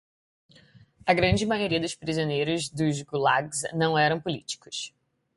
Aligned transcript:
A 1.05 1.13
grande 1.13 1.45
maioria 1.45 1.79
dos 1.79 1.93
prisioneiros 1.93 2.69
dos 2.69 3.03
gulags 3.03 3.61
não 3.71 3.95
eram 3.95 4.19
políticos 4.19 4.95